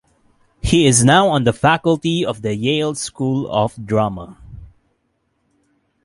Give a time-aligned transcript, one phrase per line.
[0.63, 4.35] He is now on the faculty of the Yale School of Drama.